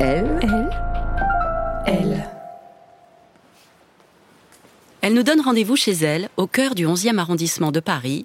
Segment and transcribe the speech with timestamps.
[0.00, 0.70] Elle, elle,
[1.86, 2.30] elle.
[5.00, 8.24] Elle nous donne rendez-vous chez elle, au cœur du 11e arrondissement de Paris.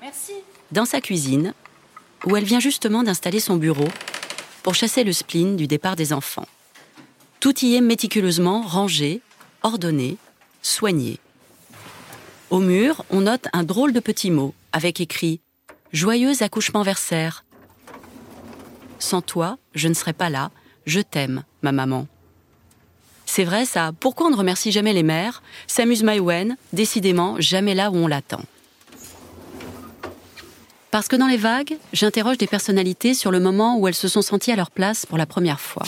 [0.00, 0.32] Merci.
[0.70, 1.54] Dans sa cuisine,
[2.24, 3.88] où elle vient justement d'installer son bureau
[4.62, 6.46] pour chasser le spleen du départ des enfants.
[7.40, 9.22] Tout y est méticuleusement rangé,
[9.62, 10.18] ordonné,
[10.62, 11.18] soigné.
[12.50, 15.40] Au mur, on note un drôle de petit mot avec écrit
[15.92, 17.44] Joyeux accouchement versaire.
[18.98, 20.50] Sans toi, je ne serais pas là.
[20.86, 22.06] Je t'aime, ma maman.
[23.26, 25.42] C'est vrai ça, pourquoi on ne remercie jamais les mères?
[25.66, 28.40] S'amuse Maïwen, décidément jamais là où on l'attend.
[30.90, 34.22] Parce que dans les vagues, j'interroge des personnalités sur le moment où elles se sont
[34.22, 35.84] senties à leur place pour la première fois.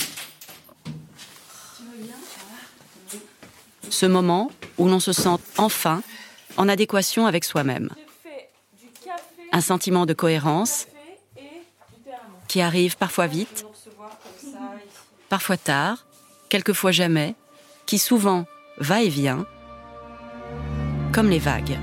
[3.88, 6.02] Ce moment où l'on se sent enfin
[6.58, 7.88] en adéquation avec soi-même.
[9.52, 10.86] Un sentiment de cohérence
[12.50, 13.64] qui arrive parfois vite,
[15.28, 16.04] parfois tard,
[16.48, 17.36] quelquefois jamais,
[17.86, 18.44] qui souvent
[18.78, 19.46] va et vient,
[21.12, 21.78] comme les vagues.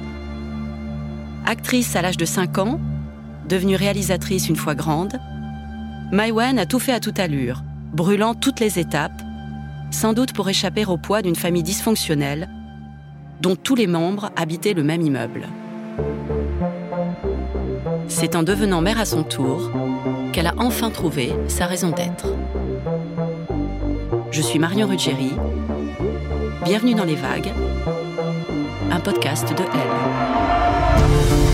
[1.46, 2.82] Actrice à l'âge de 5 ans,
[3.48, 5.18] devenue réalisatrice une fois grande,
[6.12, 9.22] Maïwen a tout fait à toute allure, brûlant toutes les étapes,
[9.90, 12.50] sans doute pour échapper au poids d'une famille dysfonctionnelle
[13.40, 15.48] dont tous les membres habitaient le même immeuble.
[18.20, 19.70] C'est en devenant mère à son tour
[20.34, 22.34] qu'elle a enfin trouvé sa raison d'être.
[24.32, 25.34] Je suis Marion Ruggieri.
[26.66, 27.54] Bienvenue dans Les Vagues,
[28.90, 31.47] un podcast de Elle.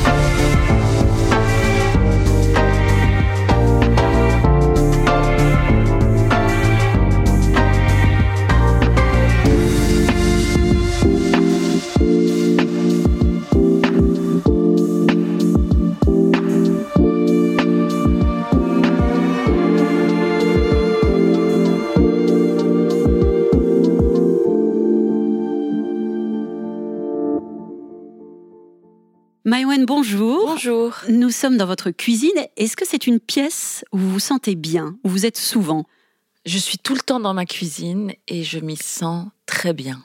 [29.53, 30.47] Maïwen, bonjour.
[30.47, 30.95] Bonjour.
[31.09, 32.31] Nous sommes dans votre cuisine.
[32.57, 35.85] Est-ce que c'est une pièce où vous vous sentez bien, où vous êtes souvent?
[36.43, 40.03] Je suis tout le temps dans ma cuisine et je m'y sens très bien.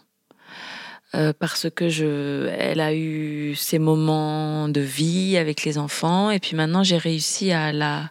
[1.15, 6.41] Euh, parce que je, elle a eu ses moments de vie avec les enfants et
[6.41, 8.11] puis maintenant j'ai réussi à la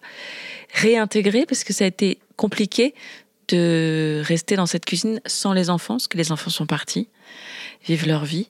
[0.74, 2.96] réintégrer parce que ça a été compliqué
[3.50, 7.09] de rester dans cette cuisine sans les enfants parce que les enfants sont partis
[7.86, 8.50] vivre leur vie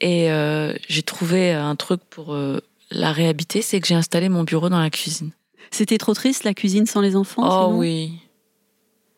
[0.00, 2.60] et euh, j'ai trouvé un truc pour euh,
[2.90, 5.32] la réhabiter, c'est que j'ai installé mon bureau dans la cuisine.
[5.70, 8.12] C'était trop triste la cuisine sans les enfants Oh sinon oui,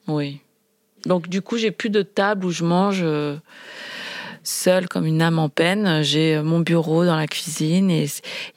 [0.08, 0.40] oui.
[1.06, 3.36] Donc du coup, j'ai plus de table où je mange euh,
[4.42, 6.02] seule comme une âme en peine.
[6.02, 8.06] J'ai euh, mon bureau dans la cuisine et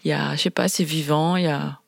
[0.03, 1.35] il y a, je sais pas, c'est vivant.
[1.37, 1.79] Il y a,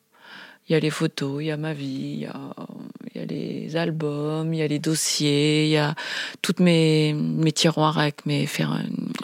[0.68, 4.52] il y a les photos, il y a ma vie, il y a, les albums,
[4.52, 5.94] il y a les dossiers, il y a
[6.42, 8.48] toutes mes, mes tiroirs avec mes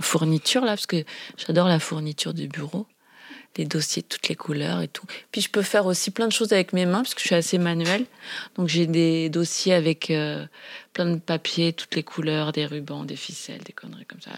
[0.01, 1.05] fournitures là, parce que
[1.37, 2.87] j'adore la fourniture du bureau.
[3.59, 5.05] Les dossiers de toutes les couleurs et tout.
[5.31, 7.35] Puis je peux faire aussi plein de choses avec mes mains parce que je suis
[7.35, 8.07] assez manuelle.
[8.57, 10.47] Donc j'ai des dossiers avec euh,
[10.95, 14.31] plein de papiers, toutes les couleurs, des rubans, des ficelles, des conneries comme ça.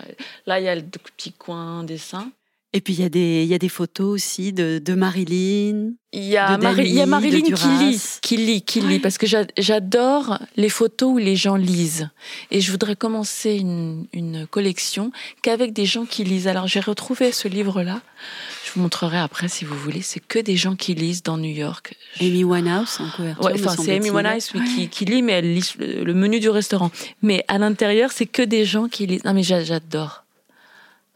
[0.46, 2.32] Là, il y a le petit coin dessin.
[2.76, 5.92] Et puis il y, a des- y a des photos aussi de, de Marilyn.
[6.12, 9.28] Il y a, De y a Marilyn qui lit, qui lit, qui lit, parce que
[9.28, 12.10] j'a- j'adore les photos où les gens lisent.
[12.50, 15.12] Et je voudrais commencer une, une collection
[15.42, 16.48] qu'avec des gens qui lisent.
[16.48, 18.00] Alors j'ai retrouvé ce livre-là.
[18.66, 20.02] Je vous montrerai après si vous voulez.
[20.02, 21.94] C'est que des gens qui lisent dans New York.
[22.20, 23.44] Amy Winehouse en couverture.
[23.44, 24.10] Ouais, enfin, c'est Amy.
[24.10, 24.66] Winehouse oui, Ouais.
[24.74, 26.90] qui, qui lit, mais elle lit le, le menu du restaurant.
[27.22, 29.22] Mais à l'intérieur, c'est que des gens qui lisent.
[29.24, 30.24] Non, mais j'a- j'adore.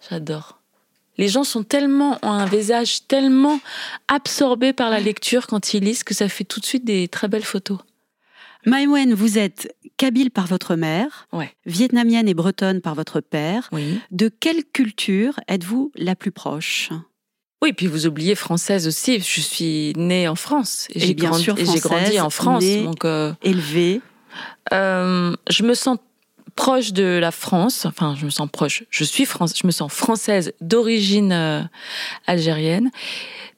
[0.09, 0.58] J'adore.
[1.19, 3.61] Les gens sont tellement, ont un visage tellement
[4.07, 7.29] absorbé par la lecture quand ils lisent que ça fait tout de suite des très
[7.29, 7.79] belles photos.
[8.67, 11.53] Maïwen, vous êtes kabyle par votre mère, Ouais.
[11.67, 13.69] vietnamienne et bretonne par votre père.
[13.73, 14.01] Oui.
[14.11, 16.91] De quelle culture êtes-vous la plus proche?
[17.63, 19.19] Oui, puis vous oubliez française aussi.
[19.21, 20.87] Je suis née en France.
[20.95, 22.65] Et j'ai bien grandi- sûr et j'ai grandi en France.
[22.85, 24.01] Donc, euh, Élevée
[24.73, 25.99] euh, je me sens
[26.59, 27.87] proche de la France.
[27.87, 28.83] Enfin, je me sens proche.
[28.91, 31.63] Je suis France, je me sens française d'origine euh,
[32.27, 32.91] algérienne.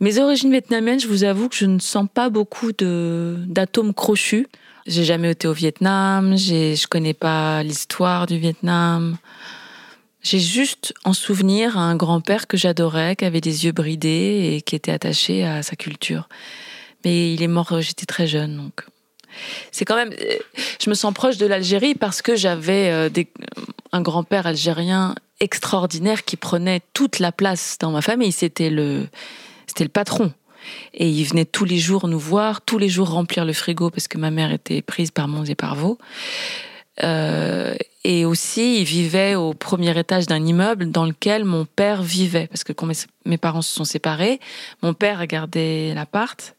[0.00, 4.46] Mes origines vietnamiennes, je vous avoue que je ne sens pas beaucoup de d'atomes crochus.
[4.86, 6.36] J'ai jamais été au Vietnam.
[6.36, 9.16] J'ai, je connais pas l'histoire du Vietnam.
[10.22, 14.76] J'ai juste en souvenir un grand-père que j'adorais, qui avait des yeux bridés et qui
[14.76, 16.28] était attaché à sa culture.
[17.06, 18.84] Mais il est mort, j'étais très jeune, donc
[19.70, 20.12] c'est quand même.
[20.82, 23.08] Je me sens proche de l'Algérie parce que j'avais euh,
[23.92, 28.32] un grand-père algérien extraordinaire qui prenait toute la place dans ma famille.
[28.32, 29.08] C'était le,
[29.66, 30.32] c'était le patron.
[30.92, 34.08] Et il venait tous les jours nous voir, tous les jours remplir le frigo parce
[34.08, 35.98] que ma mère était prise par Mons et par Vaux.
[37.02, 37.74] Euh,
[38.04, 42.46] et aussi, il vivait au premier étage d'un immeuble dans lequel mon père vivait.
[42.48, 42.88] Parce que quand
[43.24, 44.38] mes parents se sont séparés,
[44.82, 46.54] mon père a gardé l'appart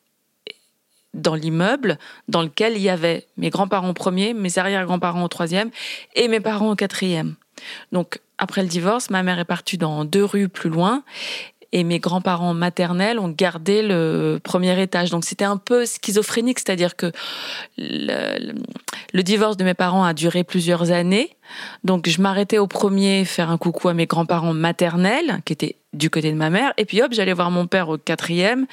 [1.14, 1.98] dans l'immeuble
[2.28, 5.70] dans lequel il y avait mes grands-parents au premier, mes arrière-grands-parents au troisième
[6.16, 7.36] et mes parents au quatrième.
[7.92, 11.04] Donc, après le divorce, ma mère est partie dans deux rues plus loin
[11.72, 15.10] et mes grands-parents maternels ont gardé le premier étage.
[15.10, 17.12] Donc c'était un peu schizophrénique, c'est-à-dire que
[17.78, 21.36] le, divorce de mes parents a duré plusieurs années.
[21.84, 26.10] Donc je m'arrêtais au premier faire un coucou à mes grands-parents maternels, qui étaient du
[26.10, 28.66] côté de ma mère, et puis hop, j'allais voir mon père au quatrième,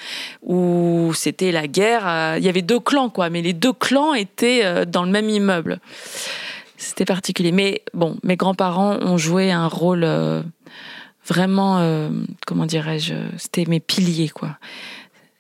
[0.42, 2.06] où c'était la guerre.
[2.06, 5.10] Euh, il y avait deux clans, quoi, mais les deux clans étaient euh, dans le
[5.10, 5.80] même immeuble.
[6.78, 7.50] C'était particulier.
[7.50, 10.42] Mais bon, mes grands-parents ont joué un rôle euh,
[11.28, 12.10] vraiment, euh,
[12.46, 14.58] comment dirais-je, c'était mes piliers, quoi.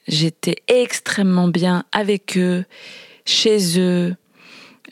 [0.06, 2.64] J'étais extrêmement bien avec eux,
[3.24, 4.14] chez eux.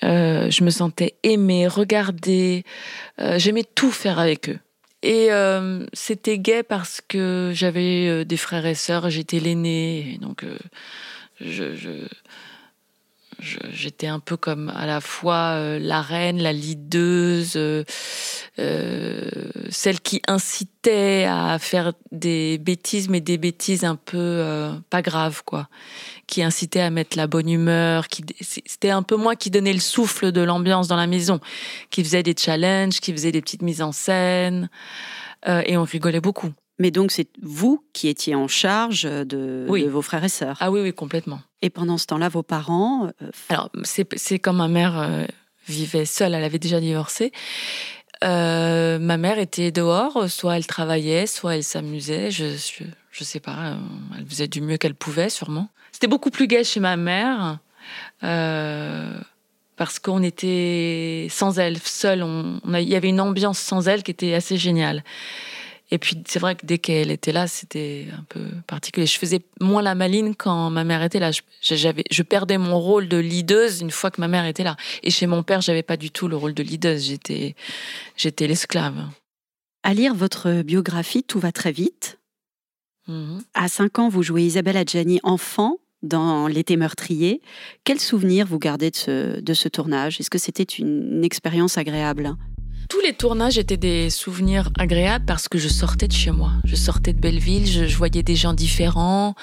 [0.04, 2.64] Euh, je me sentais aimée, regardée.
[3.20, 4.58] Euh, j'aimais tout faire avec eux.
[5.02, 5.28] Et
[5.92, 10.44] c'était gai parce que j'avais des frères et sœurs, j'étais l'aîné, donc
[11.40, 12.08] je,
[13.38, 17.84] j'étais un peu comme à la fois euh, la reine, la leaduse, euh,
[18.58, 19.28] euh,
[19.70, 25.68] celle qui incitait à faire des bêtises, mais des bêtises un peu pas graves, quoi.
[26.26, 28.08] Qui incitait à mettre la bonne humeur.
[28.08, 31.40] Qui c'était un peu moi qui donnais le souffle de l'ambiance dans la maison,
[31.90, 34.68] qui faisait des challenges, qui faisait des petites mises en scène,
[35.46, 36.52] et on rigolait beaucoup.
[36.78, 40.58] Mais donc, c'est vous qui étiez en charge de, vos frères et sœurs.
[40.60, 41.40] Ah oui, oui, complètement.
[41.62, 45.24] Et pendant ce temps-là, vos parents euh, Alors, c'est quand ma mère euh,
[45.66, 47.32] vivait seule, elle avait déjà divorcé.
[48.24, 52.30] Euh, ma mère était dehors, soit elle travaillait, soit elle s'amusait.
[52.30, 52.56] Je,
[53.10, 53.76] je, sais pas,
[54.18, 55.68] elle faisait du mieux qu'elle pouvait, sûrement.
[55.92, 57.58] C'était beaucoup plus gai chez ma mère.
[58.20, 62.24] parce qu'on était sans elle, seule.
[62.74, 65.02] il y avait une ambiance sans elle qui était assez géniale.
[65.90, 69.06] Et puis c'est vrai que dès qu'elle était là, c'était un peu particulier.
[69.06, 71.30] Je faisais moins la maline quand ma mère était là.
[71.60, 74.76] J'avais, je perdais mon rôle de leaduse une fois que ma mère était là.
[75.04, 77.06] Et chez mon père, j'avais pas du tout le rôle de leaduse.
[77.06, 77.54] J'étais,
[78.16, 79.08] j'étais l'esclave.
[79.84, 82.18] À lire votre biographie, tout va très vite.
[83.06, 83.42] Mhm.
[83.54, 87.40] À 5 ans, vous jouez Isabelle Adjani enfant dans L'été meurtrier.
[87.84, 90.20] Quel souvenir vous gardez de ce, de ce tournage?
[90.20, 92.34] Est-ce que c'était une expérience agréable?
[92.88, 96.52] Tous les tournages étaient des souvenirs agréables parce que je sortais de chez moi.
[96.64, 99.34] Je sortais de Belleville, je, voyais des gens différents,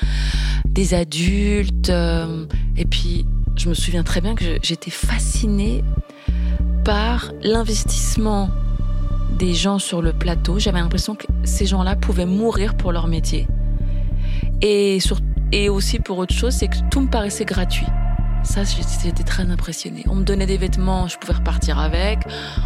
[0.66, 1.90] des adultes.
[1.90, 2.46] Euh,
[2.78, 3.26] et puis,
[3.56, 5.84] je me souviens très bien que j'étais fascinée
[6.86, 8.50] par l'investissement
[9.38, 10.60] des gens sur le plateau.
[10.60, 13.48] J'avais l'impression que ces gens-là pouvaient mourir pour leur métier.
[14.62, 15.00] Et,
[15.52, 17.88] et aussi pour autre chose, c'est que tout me paraissait gratuit.
[18.44, 20.04] Ça, j'étais très impressionnée.
[20.10, 22.20] On me donnait des vêtements, je pouvais repartir avec.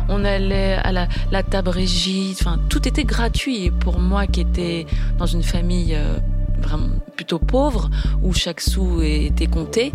[0.10, 2.36] On allait à la, table régie.
[2.40, 3.66] Enfin, tout était gratuit.
[3.66, 6.18] Et pour moi, qui était dans une famille euh,
[6.60, 7.90] vraiment plutôt pauvre,
[8.24, 9.94] où chaque sou était compté,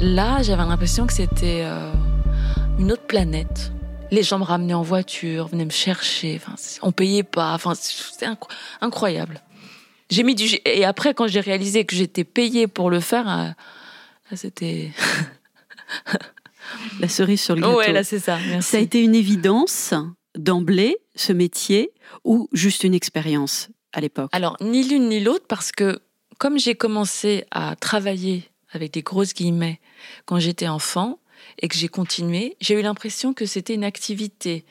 [0.00, 1.92] là, j'avais l'impression que c'était euh,
[2.78, 3.72] une autre planète.
[4.10, 6.40] Les gens me ramenaient en voiture, venaient me chercher.
[6.42, 7.52] Enfin, on payait pas.
[7.52, 8.28] Enfin, c'était
[8.80, 9.42] incroyable.
[10.10, 13.28] J'ai mis du et après quand j'ai réalisé que j'étais payée pour le faire.
[13.28, 13.48] Euh,
[14.30, 14.92] ah, c'était.
[17.00, 17.76] la cerise sur le gâteau.
[17.76, 18.38] Ouais, là, c'est ça.
[18.60, 19.94] Ça a été une évidence
[20.36, 21.90] d'emblée, ce métier,
[22.24, 24.30] ou juste une expérience à l'époque?
[24.32, 26.00] Alors, ni l'une ni l'autre, parce que
[26.38, 29.80] comme j'ai commencé à travailler avec des grosses guillemets
[30.24, 31.18] quand j'étais enfant
[31.60, 34.64] et que j'ai continué, j'ai eu l'impression que c'était une activité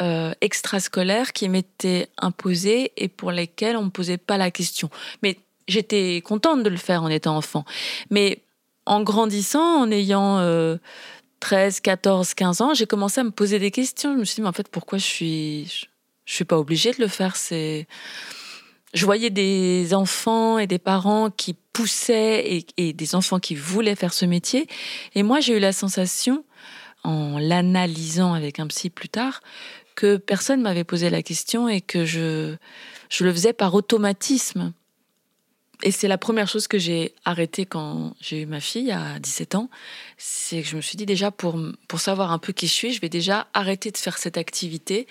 [0.00, 4.88] euh, extrascolaire qui m'était imposée et pour laquelle on ne me posait pas la question.
[5.22, 7.64] Mais j'étais contente de le faire en étant enfant.
[8.10, 8.43] Mais
[8.86, 10.38] en grandissant, en ayant
[11.44, 14.14] 13, 14, 15 ans, j'ai commencé à me poser des questions.
[14.14, 15.86] Je me suis dit, mais en fait, pourquoi je suis,
[16.24, 17.36] je, suis pas obligée de le faire?
[17.36, 17.86] C'est,
[18.94, 24.14] je voyais des enfants et des parents qui poussaient et, des enfants qui voulaient faire
[24.14, 24.66] ce métier.
[25.14, 26.44] Et moi, j'ai eu la sensation,
[27.02, 29.42] en l'analysant avec un psy plus tard,
[29.96, 32.56] que personne m'avait posé la question et que je,
[33.10, 34.72] je le faisais par automatisme.
[35.86, 39.54] Et c'est la première chose que j'ai arrêtée quand j'ai eu ma fille à 17
[39.54, 39.68] ans.
[40.16, 42.92] C'est que je me suis dit déjà, pour, pour savoir un peu qui je suis,
[42.94, 45.06] je vais déjà arrêter de faire cette activité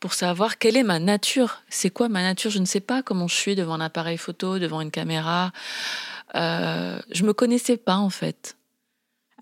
[0.00, 1.62] pour savoir quelle est ma nature.
[1.68, 2.50] C'est quoi ma nature?
[2.50, 5.52] Je ne sais pas comment je suis devant un appareil photo, devant une caméra.
[6.34, 8.55] Euh, je me connaissais pas en fait.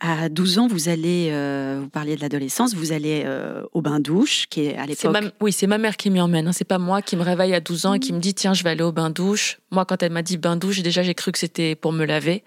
[0.07, 4.49] À 12 ans, vous allez, euh, vous parliez de l'adolescence, vous allez euh, au bain-douche,
[4.51, 5.17] qui est à l'époque.
[5.41, 6.47] oui, c'est ma mère qui m'y emmène.
[6.47, 6.53] Hein.
[6.53, 8.63] C'est pas moi qui me réveille à 12 ans et qui me dit tiens, je
[8.65, 9.61] vais aller au bain-douche.
[9.71, 12.45] Moi, quand elle m'a dit bain-douche, déjà j'ai cru que c'était pour me laver.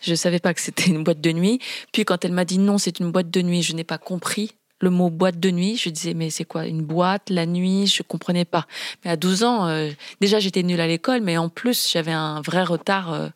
[0.00, 1.58] Je savais pas que c'était une boîte de nuit.
[1.92, 4.52] Puis quand elle m'a dit non, c'est une boîte de nuit, je n'ai pas compris
[4.80, 5.76] le mot boîte de nuit.
[5.76, 7.86] Je disais, mais c'est quoi une boîte, la nuit?
[7.86, 8.66] Je comprenais pas.
[9.04, 9.90] Mais à 12 ans, euh,
[10.22, 13.30] déjà j'étais nulle à l'école, mais en plus j'avais un vrai retard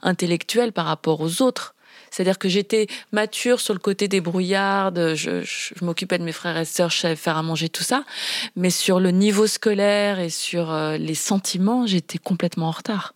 [0.00, 1.74] intellectuel par rapport aux autres.
[2.10, 6.64] C'est-à-dire que j'étais mature sur le côté débrouillarde, je, je, m'occupais de mes frères et
[6.64, 8.04] sœurs, je savais faire à manger, tout ça.
[8.56, 13.14] Mais sur le niveau scolaire et sur euh, les sentiments, j'étais complètement en retard.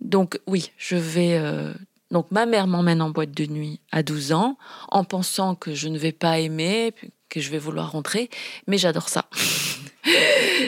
[0.00, 1.38] Donc oui, je vais...
[1.38, 1.72] Euh,
[2.10, 4.56] donc ma mère m'emmène en boîte de nuit à 12 ans,
[4.88, 6.94] en pensant que je ne vais pas aimer,
[7.28, 8.30] que je vais vouloir rentrer,
[8.66, 9.26] mais j'adore ça.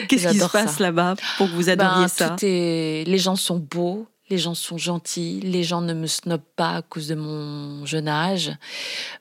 [0.07, 2.35] Qu'est-ce qui se passe là-bas pour que vous adoriez ben, ça?
[2.41, 6.81] Les gens sont beaux, les gens sont gentils, les gens ne me snobent pas à
[6.81, 8.51] cause de mon jeune âge.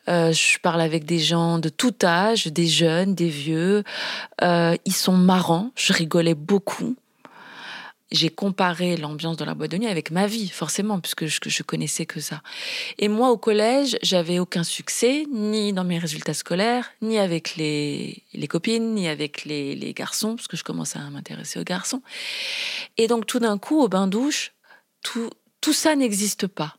[0.09, 3.85] Euh, je parle avec des gens de tout âge, des jeunes, des vieux.
[4.43, 6.97] Euh, ils sont marrants, je rigolais beaucoup.
[8.13, 11.63] J'ai comparé l'ambiance de la boîte de nuit avec ma vie, forcément, puisque je, je
[11.65, 12.41] connaissais que ça.
[12.99, 18.23] Et moi, au collège, j'avais aucun succès, ni dans mes résultats scolaires, ni avec les,
[18.33, 22.01] les copines, ni avec les, les garçons, parce que je commençais à m'intéresser aux garçons.
[22.97, 24.53] Et donc, tout d'un coup, au bain-douche,
[25.61, 26.77] tout, ça n'existe pas.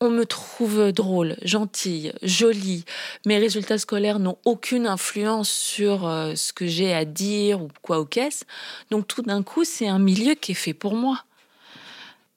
[0.00, 2.84] On me trouve drôle, gentille, jolie.
[3.24, 8.00] Mes résultats scolaires n'ont aucune influence sur euh, ce que j'ai à dire ou quoi
[8.00, 8.44] ou qu'est-ce.
[8.90, 11.24] Donc tout d'un coup, c'est un milieu qui est fait pour moi.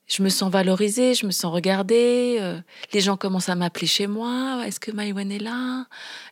[0.08, 2.38] Je me sens valorisée, je me sens regardée.
[2.40, 2.60] Euh,
[2.94, 4.64] les gens commencent à m'appeler chez moi.
[4.66, 5.86] Est-ce que Maïwen est là?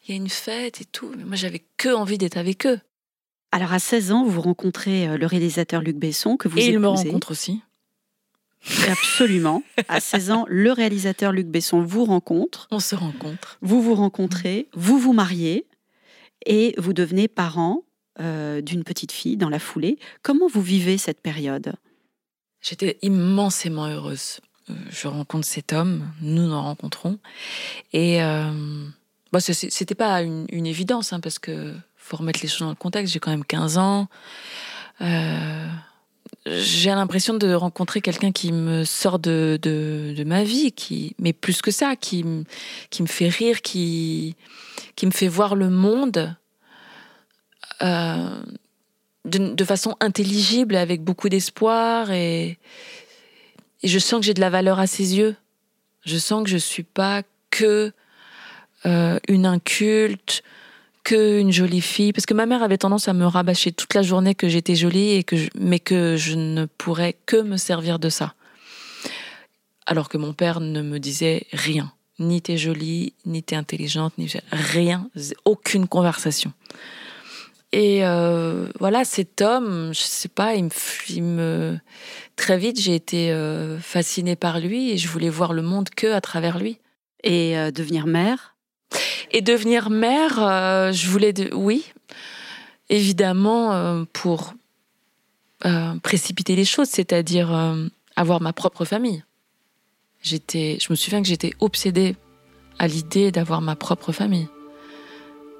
[0.07, 1.11] Il y a une fête et tout.
[1.17, 2.79] Mais moi, j'avais que envie d'être avec eux.
[3.51, 6.79] Alors à 16 ans, vous rencontrez euh, le réalisateur Luc Besson que vous Et il
[6.79, 7.61] me rencontre aussi.
[8.87, 9.63] Absolument.
[9.87, 12.67] À 16 ans, le réalisateur Luc Besson vous rencontre.
[12.71, 13.57] On se rencontre.
[13.61, 15.65] Vous vous rencontrez, vous vous mariez
[16.45, 17.83] et vous devenez parent
[18.19, 19.97] euh, d'une petite fille dans la foulée.
[20.21, 21.73] Comment vous vivez cette période?
[22.61, 24.39] J'étais immensément heureuse.
[24.69, 27.19] Euh, je rencontre cet homme, nous nous rencontrons.
[27.93, 28.85] Et euh,
[29.31, 33.13] bah, c'était pas une, évidence, hein, parce que faut remettre les choses dans le contexte.
[33.13, 34.07] J'ai quand même 15 ans.
[35.01, 35.67] Euh,
[36.45, 41.61] j'ai l'impression de rencontrer quelqu'un qui me sort de, de, ma vie, qui, mais plus
[41.61, 42.25] que ça, qui,
[42.89, 44.35] qui me fait rire, qui,
[44.95, 46.35] qui me fait voir le monde
[47.81, 48.43] euh,
[49.25, 52.57] de, façon intelligible, avec beaucoup d'espoir, et,
[53.83, 55.35] je sens que j'ai de la valeur à ses yeux.
[56.03, 57.91] Je sens que je suis pas que
[58.85, 60.43] euh, une inculte,
[61.07, 64.35] qu'une jolie fille, parce que ma mère avait tendance à me rabâcher toute la journée
[64.35, 68.33] que j'étais jolie et que mais que je ne pourrais que me servir de ça.
[69.85, 74.29] Alors que mon père ne me disait rien, ni t'es jolie, ni t'es intelligente, ni
[74.51, 75.09] rien,
[75.45, 76.51] aucune conversation.
[77.71, 81.79] Et euh, voilà, cet homme, je sais pas, il me,
[82.35, 86.07] très vite j'ai été euh, fascinée par lui et je voulais voir le monde que
[86.07, 86.79] à travers lui.
[87.23, 88.56] Et euh, devenir mère
[89.31, 91.53] et devenir mère, euh, je voulais, de...
[91.53, 91.85] oui,
[92.89, 94.53] évidemment, euh, pour
[95.65, 97.49] euh, précipiter les choses, c'est-à-dire
[98.15, 99.23] avoir ma propre famille.
[100.21, 102.15] J'étais, je me souviens que j'étais obsédée
[102.79, 104.47] à l'idée d'avoir ma propre famille.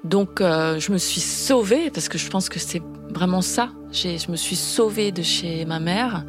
[0.04, 3.70] Donc, je me suis sauvée, parce que je pense que c'est vraiment ça.
[3.92, 6.24] Je me suis sauvée de chez ma mère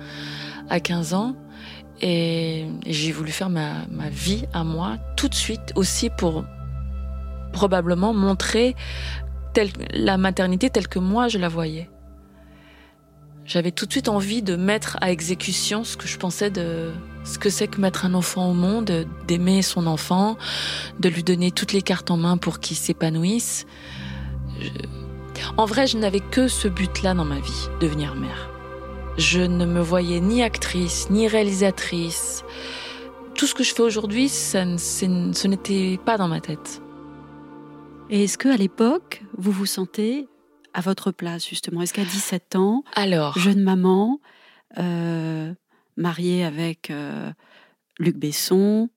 [0.69, 1.35] à 15 ans.
[2.01, 6.45] Et j'ai voulu faire ma, ma vie à moi tout de suite aussi pour
[7.51, 8.75] probablement montrer
[9.93, 11.89] la maternité telle que moi je la voyais.
[13.45, 16.91] J'avais tout de suite envie de mettre à exécution ce que je pensais de
[17.23, 20.37] ce que c'est que mettre un enfant au monde, d'aimer son enfant,
[20.99, 23.65] de lui donner toutes les cartes en main pour qu'il s'épanouisse.
[25.57, 28.49] En vrai, je n'avais que ce but-là dans ma vie, devenir mère.
[29.17, 32.43] Je ne me voyais ni actrice, ni réalisatrice.
[33.35, 36.81] Tout ce que je fais aujourd'hui, ce n'était pas dans ma tête.
[38.11, 40.27] Et est-ce qu'à l'époque, vous vous sentez
[40.73, 41.81] à votre place, justement?
[41.81, 44.19] Est-ce qu'à 17 ans, Alors, jeune maman,
[44.79, 45.53] euh,
[45.95, 47.31] mariée avec euh,
[47.99, 48.89] Luc Besson?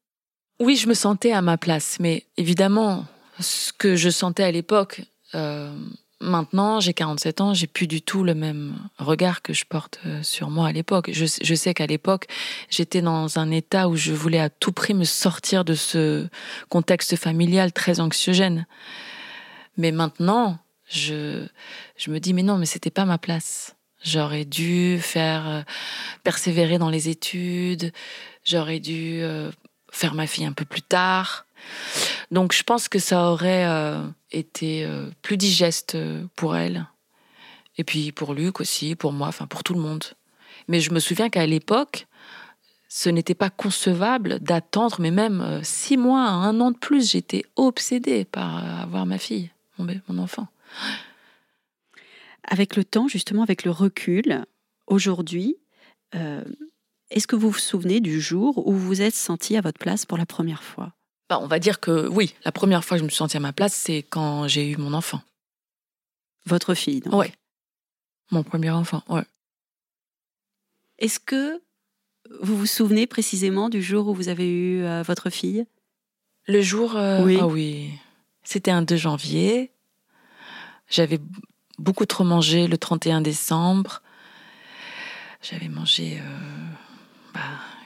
[0.61, 3.05] Oui, je me sentais à ma place, mais évidemment,
[3.39, 5.03] ce que je sentais à l'époque,
[5.35, 5.77] euh,
[6.23, 10.23] maintenant, j'ai 47 ans, j'ai plus du tout le même regard que je porte euh,
[10.23, 11.11] sur moi à l'époque.
[11.13, 12.27] Je, sais qu'à l'époque,
[12.71, 16.27] j'étais dans un état où je voulais à tout prix me sortir de ce
[16.69, 18.67] contexte familial très anxiogène.
[19.77, 21.47] Mais maintenant, je,
[22.07, 23.77] me dis, mais non, mais c'était pas ma place.
[24.03, 25.63] J'aurais dû faire euh,
[26.25, 27.93] persévérer dans les études,
[28.45, 29.51] j'aurais dû euh,
[29.91, 31.47] faire ma fille un peu plus tard.
[32.31, 33.65] Donc je pense que ça aurait
[34.33, 34.89] été
[35.23, 35.97] plus digeste
[36.37, 36.87] pour elle.
[37.79, 40.05] Et puis pour Luc aussi, pour moi, enfin pour tout le monde.
[40.69, 42.07] Mais je me souviens qu'à l'époque,
[42.89, 48.27] ce n'était pas concevable d'attendre, mais même six mois, un an de plus, j'étais obsédée
[48.27, 50.47] par avoir ma fille, mon, enfant.
[52.45, 54.45] Avec le temps, justement, avec le recul,
[54.87, 55.57] aujourd'hui,
[56.15, 56.45] euh,
[57.11, 60.05] est-ce que vous vous souvenez du jour où vous vous êtes senti à votre place
[60.05, 60.93] pour la première fois?
[61.33, 63.41] Bah, On va dire que oui, la première fois que je me suis sentie à
[63.41, 65.23] ma place, c'est quand j'ai eu mon enfant.
[66.45, 67.27] Votre fille, donc Oui.
[68.31, 69.25] Mon premier enfant, ouais.
[70.99, 71.63] Est-ce que
[72.41, 75.67] vous vous souvenez précisément du jour où vous avez eu euh, votre fille?
[76.47, 77.39] Le jour, euh, oui.
[77.41, 77.91] Ah oui.
[78.43, 79.71] C'était un 2 janvier.
[80.89, 81.21] J'avais
[81.79, 84.03] beaucoup trop mangé le 31 décembre.
[85.41, 86.23] J'avais mangé euh,
[87.33, 87.41] bah,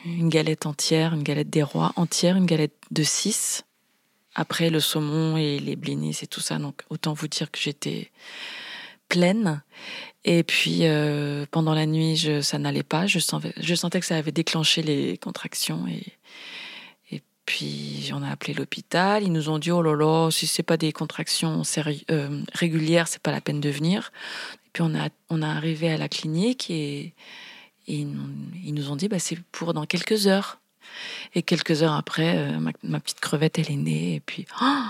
[0.07, 3.65] une galette entière, une galette des rois entière, une galette de 6.
[4.35, 6.59] Après le saumon et les blinis et tout ça.
[6.59, 8.11] Donc autant vous dire que j'étais
[9.09, 9.63] pleine.
[10.25, 13.07] Et puis euh, pendant la nuit, ça n'allait pas.
[13.07, 16.03] Je sentais, je sentais que ça avait déclenché les contractions et
[17.47, 20.77] puis on a appelé l'hôpital, ils nous ont dit oh là là, si c'est pas
[20.77, 21.63] des contractions
[22.11, 24.11] euh, régulières, c'est pas la peine de venir.
[24.67, 27.15] Et puis on a on a arrivé à la clinique et,
[27.87, 30.61] ils nous ont dit bah c'est pour dans quelques heures.
[31.35, 34.83] Et quelques heures après, euh, ma, petite crevette elle est née et puis oh,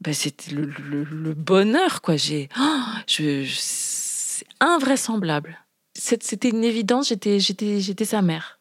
[0.00, 2.16] bah, c'était le, bonheur quoi.
[2.16, 5.58] J'ai oh, je, c'est invraisemblable.
[5.94, 7.08] C'était une évidence.
[7.08, 8.58] J'étais j'étais j'étais sa mère.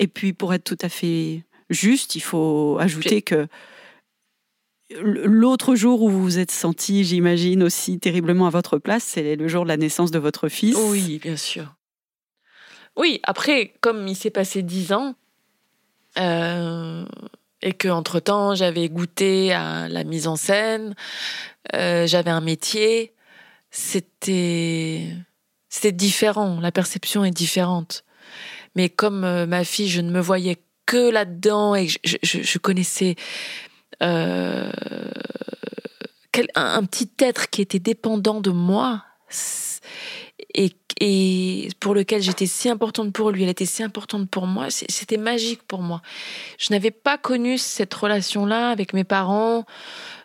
[0.00, 3.46] Et puis, pour être tout à fait juste, il faut ajouter que
[5.02, 9.48] l'autre jour où vous vous êtes senti, j'imagine, aussi terriblement à votre place, c'est le
[9.48, 10.76] jour de la naissance de votre fils.
[10.76, 11.74] Oui, bien sûr.
[12.96, 15.14] Oui, après, comme il s'est passé dix ans,
[16.18, 17.04] euh,
[17.62, 20.94] et que entre temps j'avais goûté à la mise en scène,
[21.74, 23.14] euh, j'avais un métier,
[23.70, 25.14] c'était
[25.92, 26.58] différent.
[26.60, 28.04] La perception est différente.
[28.76, 33.14] Mais comme euh, ma fille, je ne me voyais que là-dedans et je, connaissais
[34.02, 34.70] euh,
[36.54, 39.04] un, petit être qui était dépendant de moi
[40.54, 45.16] et, pour lequel j'étais si importante pour lui, elle était si importante pour moi, c'était
[45.16, 46.02] magique pour moi.
[46.58, 49.64] Je n'avais pas connu cette relation-là avec mes parents.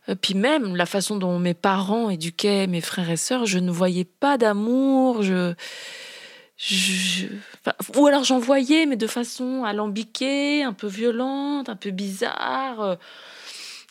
[0.10, 3.72] Euh, puis même la façon dont mes parents éduquaient mes frères et sœurs, je ne
[3.72, 5.22] voyais pas d'amour.
[7.96, 12.98] Ou alors j'en voyais, mais de façon alambiquée, un peu violente, un peu bizarre.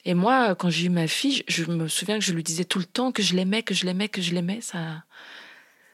[0.05, 2.79] Et moi, quand j'ai eu ma fille, je, me souviens que je lui disais tout
[2.79, 4.61] le temps que je l'aimais, que je l'aimais, que je l'aimais.
[4.61, 5.05] Ça,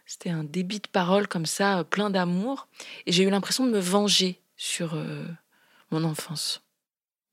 [0.04, 2.66] c'était un débit de parole comme ça, plein d'amour.
[3.06, 5.24] Et j'ai eu l'impression de me venger sur euh,
[5.90, 6.62] mon enfance.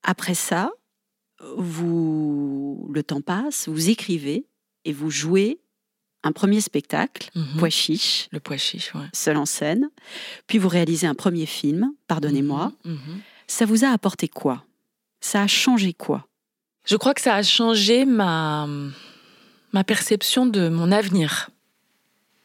[0.04, 0.72] Après ça,
[1.58, 4.46] vous, le temps passe, vous écrivez
[4.86, 5.60] et vous jouez
[6.24, 7.58] un premier spectacle, mmh.
[7.58, 8.28] Pois Chiche.
[8.32, 9.08] Le Pois Chiche, ouais.
[9.14, 9.90] Seul en scène.
[10.46, 12.72] Puis vous réalisez un premier film, Pardonnez-moi.
[12.86, 13.22] Mhm, mhm.
[13.48, 14.66] Ça vous a apporté quoi?
[15.22, 16.27] Ça a changé quoi?
[16.88, 18.66] Je crois que ça a changé ma,
[19.86, 21.50] perception de mon avenir.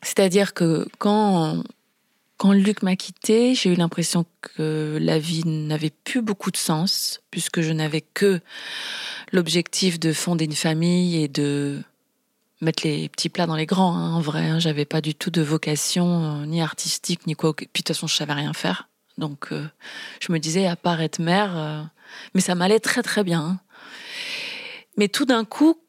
[0.03, 1.63] C'est-à-dire que quand,
[2.39, 7.21] quand Luc m'a quitté, j'ai eu l'impression que la vie n'avait plus beaucoup de sens,
[7.31, 8.41] puisque je n'avais que
[9.31, 11.81] l'objectif de fonder une famille et de
[12.61, 13.97] mettre les petits plats dans les grands.
[13.97, 14.59] Hein, en vrai, hein.
[14.59, 17.55] j'avais pas du tout de vocation euh, ni artistique ni quoi.
[17.55, 18.89] Puis de toute façon, je savais rien faire.
[19.19, 19.69] Donc, euh,
[20.21, 21.83] je me disais à part être mère, euh,
[22.35, 23.41] mais ça m'allait très très bien.
[23.41, 23.61] Hein.
[25.03, 25.81] Mais tout d'un coup,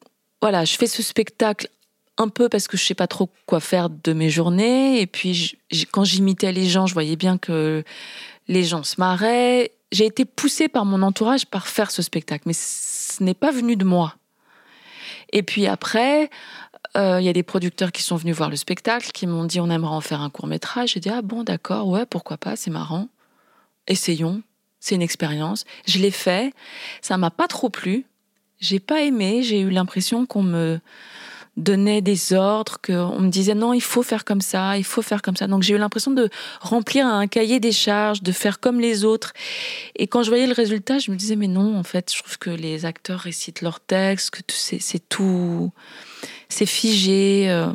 [0.42, 1.70] voilà, je fais ce spectacle
[2.18, 5.02] un peu parce que je sais pas trop quoi faire de mes journées.
[5.02, 5.60] Et puis,
[5.92, 7.84] quand j'imitais les gens, je voyais bien que
[8.48, 9.72] les gens se marraient.
[9.92, 13.76] J'ai été poussée par mon entourage par faire ce spectacle, mais ce n'est pas venu
[13.76, 14.16] de moi.
[15.32, 16.32] Et puis après,
[16.98, 19.60] euh, il y a des producteurs qui sont venus voir le spectacle, qui m'ont dit
[19.60, 20.94] on aimerait en faire un court métrage.
[20.94, 23.10] J'ai dit ah bon d'accord ouais pourquoi pas c'est marrant,
[23.86, 24.42] essayons,
[24.80, 25.66] c'est une expérience.
[25.86, 26.52] Je l'ai fait,
[27.04, 28.08] ça m'a pas trop plu,
[28.64, 30.80] j'ai pas aimé, j'ai eu l'impression qu'on me
[31.58, 35.22] donnait des ordres, qu'on me disait non, il faut faire comme ça, il faut faire
[35.22, 35.48] comme ça.
[35.48, 36.30] Donc j'ai eu l'impression de
[36.62, 39.34] remplir un cahier des charges, de faire comme les autres.
[39.98, 42.38] Et quand je voyais le résultat, je me disais mais non, en fait, je trouve
[42.38, 45.72] que les acteurs récitent leurs textes, que c'est tout,
[46.48, 47.50] c'est figé.
[47.50, 47.68] Euh.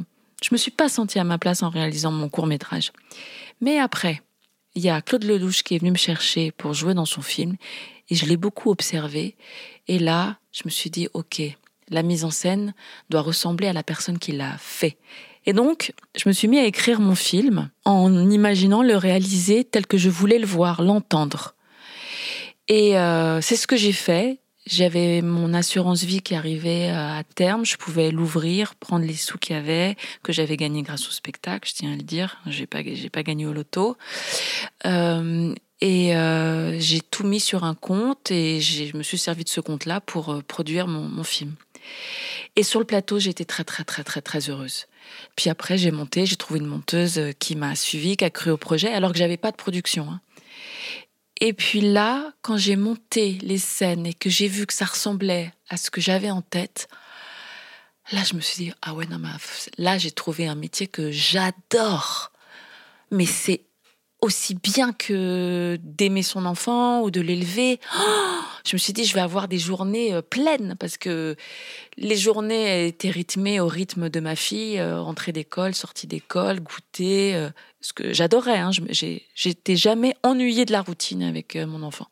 [0.42, 2.92] Je me suis pas sentie à ma place en réalisant mon court métrage.
[3.60, 4.22] Mais après,
[4.74, 7.56] il y a Claude Lelouch qui est venu me chercher pour jouer dans son film
[8.08, 9.36] et je l'ai beaucoup observé.
[9.88, 11.40] Et là, je me suis dit, OK,
[11.88, 12.74] la mise en scène
[13.10, 14.96] doit ressembler à la personne qui l'a fait.
[15.46, 19.86] Et donc, je me suis mis à écrire mon film en imaginant le réaliser tel
[19.86, 21.54] que je voulais le voir, l'entendre.
[22.66, 24.40] Et euh, c'est ce que j'ai fait.
[24.66, 27.64] J'avais mon assurance vie qui arrivait euh, à terme.
[27.64, 31.66] Je pouvais l'ouvrir, prendre les sous qu'il y avait, que j'avais gagné grâce au spectacle,
[31.66, 32.42] je tiens à le dire.
[32.46, 33.96] J'ai pas, pas gagné au loto.
[34.84, 39.48] Euh, et euh, j'ai tout mis sur un compte et je me suis servi de
[39.48, 41.54] ce compte-là pour euh, produire mon, film.
[42.56, 44.86] Et sur le plateau, j'étais très, très, très, très, très heureuse.
[45.36, 48.56] Puis après, j'ai monté, j'ai trouvé une monteuse qui m'a suivi, qui a cru au
[48.56, 50.10] projet, alors que j'avais pas de production.
[50.10, 50.20] Hein.
[51.40, 55.52] Et puis là, quand j'ai monté les scènes et que j'ai vu que ça ressemblait
[55.68, 56.88] à ce que j'avais en tête,
[58.10, 59.28] là, je me suis dit, ah ouais, non, mais
[59.78, 62.32] là, j'ai trouvé un métier que j'adore.
[63.10, 63.62] Mais c'est
[64.20, 67.78] aussi bien que d'aimer son enfant ou de l'élever.
[67.96, 68.02] Oh,
[68.66, 71.36] je me suis dit, je vais avoir des journées euh, pleines parce que
[71.96, 77.36] les journées étaient rythmées au rythme de ma fille, euh, entrée d'école, sortie d'école, goûter,
[77.36, 77.50] euh,
[77.80, 78.58] ce que j'adorais.
[78.58, 78.70] Hein.
[79.34, 82.08] J'étais jamais ennuyée de la routine avec mon enfant.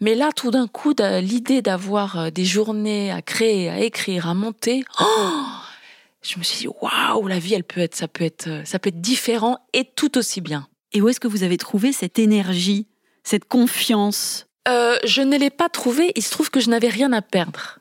[0.00, 4.84] Mais là, tout d'un coup, l'idée d'avoir des journées à créer, à écrire, à monter,
[5.00, 5.42] oh,
[6.22, 8.88] je me suis dit, waouh, la vie, elle peut être, ça peut être, ça peut
[8.88, 10.66] être différent et tout aussi bien.
[10.92, 12.86] Et où est-ce que vous avez trouvé cette énergie,
[13.24, 14.46] cette confiance?
[14.68, 16.12] Euh, Je ne l'ai pas trouvée.
[16.16, 17.78] Il se trouve que je n'avais rien à perdre.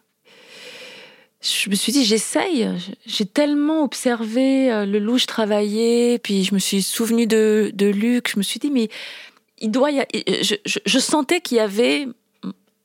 [1.42, 2.68] Je me suis dit, j'essaye.
[3.06, 8.32] J'ai tellement observé euh, le louche travailler, puis je me suis souvenu de, de Luc.
[8.32, 8.90] Je me suis dit, mais
[9.60, 10.04] il doit y
[10.42, 12.08] je, je sentais qu'il y avait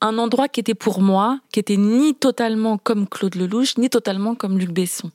[0.01, 4.35] un endroit qui était pour moi, qui était ni totalement comme Claude Lelouch, ni totalement
[4.35, 5.11] comme Luc Besson.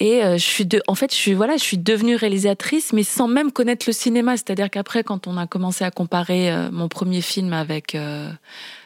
[0.00, 3.02] Et euh, je suis de, en fait, je suis voilà, je suis devenue réalisatrice, mais
[3.02, 4.36] sans même connaître le cinéma.
[4.36, 8.30] C'est-à-dire qu'après, quand on a commencé à comparer euh, mon premier film avec euh,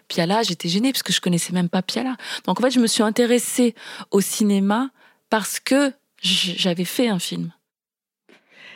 [0.08, 2.16] Piala, j'étais gênée parce que je connaissais même pas Piala.
[2.44, 3.74] Donc en fait, je me suis intéressée
[4.10, 4.90] au cinéma
[5.30, 7.52] parce que j'avais fait un film.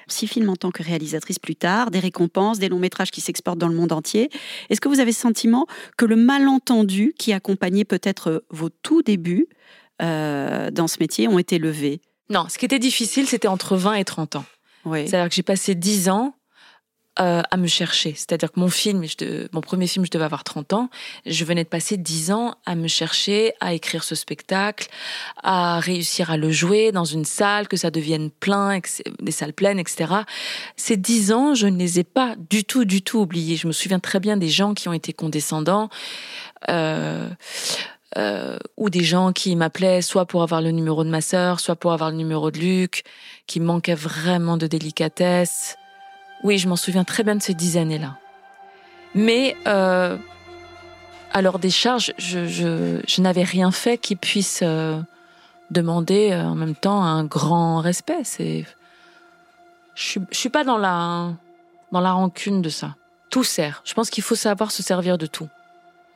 [0.07, 3.59] Six films en tant que réalisatrice plus tard, des récompenses, des longs métrages qui s'exportent
[3.59, 4.29] dans le monde entier.
[4.69, 5.67] Est-ce que vous avez le sentiment
[5.97, 9.47] que le malentendu qui accompagnait peut-être vos tout débuts
[10.01, 12.01] dans ce métier ont été levés?
[12.31, 14.45] Non, ce qui était difficile, c'était entre 20 et 30 ans.
[14.85, 16.35] C'est-à-dire que j'ai passé 10 ans
[17.19, 18.15] euh, à me chercher.
[18.15, 19.05] C'est-à-dire que mon film,
[19.53, 20.91] mon premier film, je devais avoir 30 ans.
[21.27, 24.89] Je venais de passer 10 ans à me chercher, à écrire ce spectacle,
[25.43, 28.79] à réussir à le jouer dans une salle, que ça devienne plein,
[29.21, 30.15] des salles pleines, etc.
[30.77, 33.57] Ces 10 ans, je ne les ai pas du tout, du tout oubliés.
[33.57, 35.91] Je me souviens très bien des gens qui ont été condescendants.
[36.71, 37.29] Euh,
[38.19, 41.77] euh, ou des gens qui m'appelaient soit pour avoir le numéro de ma sœur, soit
[41.77, 43.05] pour avoir le numéro de Luc,
[43.47, 45.77] qui manquaient vraiment de délicatesse.
[46.43, 48.17] Oui, je m'en souviens très bien de ces dix années-là.
[49.15, 50.17] Mais euh,
[51.33, 55.01] à leur décharge, je, je, je n'avais rien fait qui puisse euh,
[55.71, 58.23] demander euh, en même temps un grand respect.
[58.25, 58.65] C'est,
[59.95, 61.33] je suis, je suis pas dans la
[61.93, 62.95] dans la rancune de ça.
[63.31, 63.83] Tout sert.
[63.85, 65.49] Je pense qu'il faut savoir se servir de tout.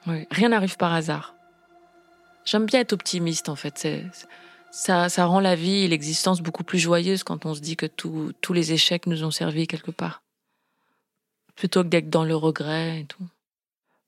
[0.06, 0.26] Oui.
[0.30, 1.33] Rien n'arrive par hasard.
[2.44, 3.88] J'aime bien être optimiste en fait.
[4.70, 7.86] Ça, ça rend la vie et l'existence beaucoup plus joyeuse quand on se dit que
[7.86, 10.22] tous les échecs nous ont servi quelque part.
[11.54, 13.22] Plutôt que d'être dans le regret et tout.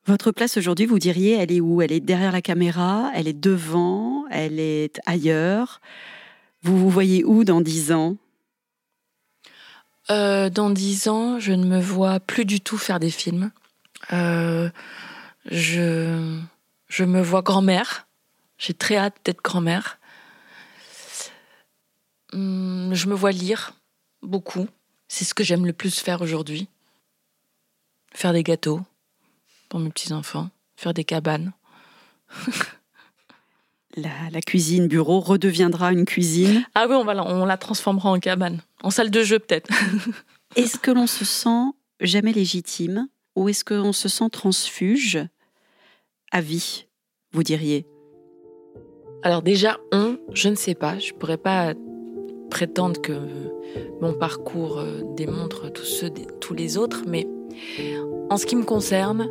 [0.07, 1.83] Votre place aujourd'hui, vous diriez, elle est où?
[1.83, 5.81] Elle est derrière la caméra Elle est devant Elle est ailleurs
[6.62, 8.16] Vous vous voyez où dans dix ans?
[10.11, 13.51] Euh, Dans dix ans, je ne me vois plus du tout faire des films.
[14.12, 14.68] Euh,
[15.51, 16.40] je,
[16.88, 18.06] je me vois grand-mère.
[18.59, 19.99] J'ai très hâte d'être grand-mère.
[22.33, 23.73] Hum, je me vois lire
[24.23, 24.69] beaucoup.
[25.09, 26.69] C'est ce que j'aime le plus faire aujourd'hui.
[28.14, 28.81] Faire des gâteaux
[29.69, 31.53] pour mes petits-enfants, faire des cabanes.
[33.97, 36.64] la, cuisine bureau redeviendra une cuisine.
[36.75, 39.71] Ah oui, on, va, on la transformera en cabane, en salle de jeu peut-être.
[40.57, 45.19] est-ce que l'on se sent jamais légitime ou est-ce qu'on se sent transfuge
[46.33, 46.87] à vie,
[47.33, 47.87] vous diriez?
[49.27, 51.75] Alors déjà, on, je ne sais pas, je pourrais pas
[52.49, 53.12] prétendre que
[54.01, 56.11] mon parcours euh, démontre tous ceux
[56.41, 57.27] tous les autres, mais
[58.31, 59.27] en ce qui me concerne,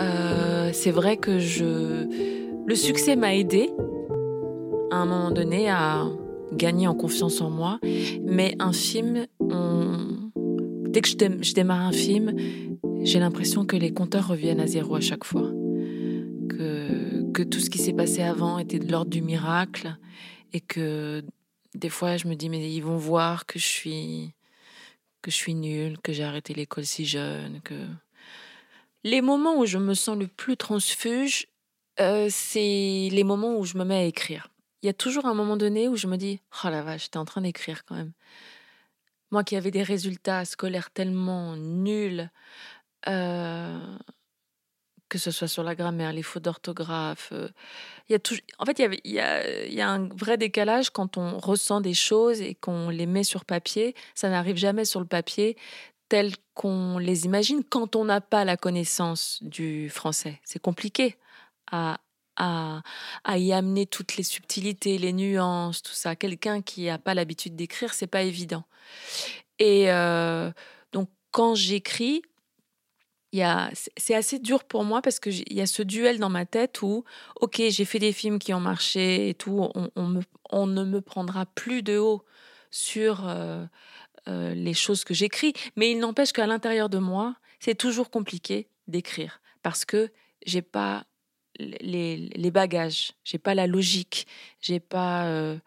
[0.00, 2.08] euh, c'est vrai que je,
[2.66, 3.70] le succès m'a aidé
[4.90, 6.06] à un moment donné à
[6.52, 7.78] gagner en confiance en moi.
[8.24, 9.26] Mais un film,
[10.88, 12.34] dès que je, démarre un film,
[13.04, 15.52] j'ai l'impression que les compteurs reviennent à zéro à chaque fois.
[17.40, 19.96] Que, tout ce qui s'est passé avant était de l'ordre du miracle
[20.52, 21.24] et que
[21.74, 24.34] des fois je me dis mais ils vont voir que je suis
[25.22, 27.86] que je suis nulle, que j'ai arrêté l'école si jeune, que
[29.04, 31.46] les moments où je me sens le plus transfuge,
[31.98, 34.48] euh, c'est les moments où je me mets à écrire.
[34.82, 37.16] Il y a toujours un moment donné où je me dis Oh la vache, j'étais
[37.16, 38.12] en train d'écrire quand même.
[39.30, 42.30] Moi qui avais des résultats scolaires tellement nuls,
[43.08, 43.96] euh,
[45.10, 47.30] que ce soit sur la grammaire, les fautes d'orthographe.
[47.32, 47.48] Euh,
[48.10, 48.16] a
[48.58, 52.88] en fait, il y, a, un vrai décalage quand on ressent des choses et qu'on
[52.88, 53.94] les met sur papier.
[54.14, 55.56] Ça n'arrive jamais sur le papier
[56.08, 60.40] tel qu'on les imagine quand on n'a pas la connaissance du français.
[60.44, 61.16] C'est compliqué
[61.70, 61.98] à,
[62.36, 62.82] à,
[63.24, 66.16] à, y amener toutes les subtilités, les nuances, tout ça.
[66.16, 68.64] Quelqu'un qui n'a pas l'habitude d'écrire, c'est pas évident.
[69.60, 70.50] Et euh,
[70.92, 72.22] donc, quand j'écris,
[73.32, 77.04] c'est assez dur pour moi parce qu'il y a ce duel dans ma tête où,
[77.40, 81.46] ok, j'ai fait des films qui ont marché et tout, on, on, ne me prendra
[81.46, 82.24] plus de haut
[82.70, 83.64] sur euh,
[84.28, 88.68] euh, les choses que j'écris, mais il n'empêche qu'à l'intérieur de moi, c'est toujours compliqué
[88.88, 90.10] d'écrire parce que
[90.44, 91.04] j'ai pas
[91.58, 94.26] les, les bagages, j'ai pas la logique,
[94.60, 95.58] j'ai pas euh,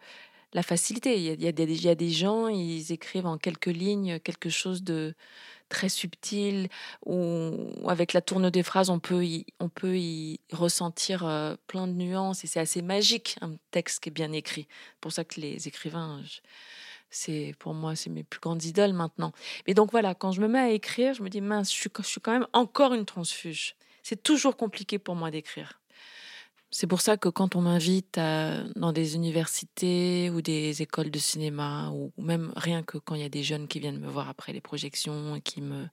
[0.54, 1.20] la facilité.
[1.20, 5.14] Il y, a, des, gens, ils écrivent en quelques lignes quelque chose de
[5.68, 6.68] très subtil,
[7.04, 12.46] ou avec la tourne des phrases, on peut y, ressentir euh, plein de nuances, et
[12.46, 14.68] c'est assez magique, un texte qui est bien écrit.
[15.00, 16.22] Pour ça que les écrivains,
[17.10, 19.32] c'est pour moi, c'est mes plus grandes idoles maintenant.
[19.66, 22.20] Mais donc voilà, quand je me mets à écrire, je me dis, mince, je suis
[22.20, 23.74] quand même encore une transfuge.
[24.02, 25.80] C'est toujours compliqué pour moi d'écrire.
[26.76, 31.90] C'est pour ça que quand on m'invite dans des universités ou des écoles de cinéma,
[31.90, 34.52] ou même rien que quand il y a des jeunes qui viennent me voir après
[34.52, 35.86] les projections et qui me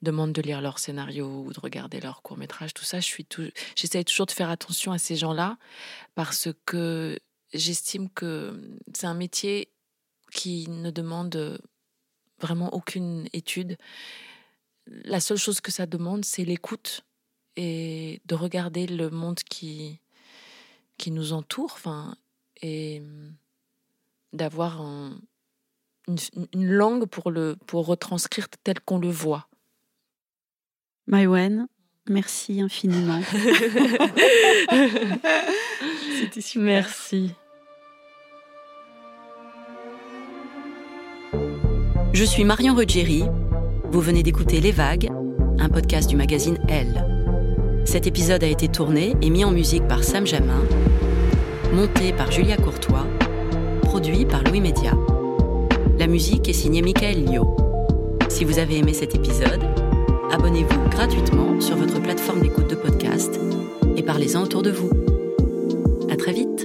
[0.00, 3.26] demandent de lire leur scénario ou de regarder leur court métrage, tout ça, je suis
[3.26, 5.58] tout, j'essaye toujours de faire attention à ces gens-là
[6.14, 7.18] parce que
[7.52, 9.68] j'estime que c'est un métier
[10.32, 11.60] qui ne demande
[12.40, 13.76] vraiment aucune étude.
[14.86, 17.04] La seule chose que ça demande, c'est l'écoute
[17.58, 19.98] et de regarder le monde qui,
[20.96, 22.14] qui nous entoure, enfin,
[22.62, 23.02] et
[24.32, 24.80] d'avoir
[26.06, 26.16] une,
[26.54, 29.48] langue pour, le, pour retranscrire tel qu'on le voit.
[31.08, 31.66] Maïwen,
[32.08, 33.22] merci infiniment.
[36.20, 36.62] C'était super.
[36.62, 37.32] Merci.
[42.12, 43.24] Je suis Marion Ruggieri.
[43.90, 45.10] Vous venez d'écouter Les Vagues,
[45.58, 47.17] un podcast du magazine Elle.
[47.88, 50.62] Cet épisode a été tourné et mis en musique par Sam Jamin,
[51.72, 53.06] monté par Julia Courtois,
[53.80, 54.92] produit par Louis Média.
[55.98, 57.56] La musique est signée Michael Lio.
[58.28, 59.62] Si vous avez aimé cet épisode,
[60.30, 63.40] abonnez-vous gratuitement sur votre plateforme d'écoute de podcast
[63.96, 64.90] et parlez-en autour de vous.
[66.10, 66.57] À très vite!